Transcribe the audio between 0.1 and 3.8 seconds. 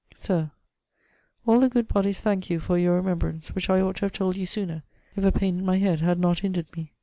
_Sir, All the good bodies thanke you for your remembrance, which